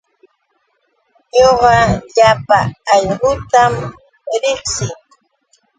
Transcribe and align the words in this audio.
Ñuqa 1.39 1.73
llapa 2.15 2.59
aylluutam 2.93 3.73
riqsii. 4.41 4.93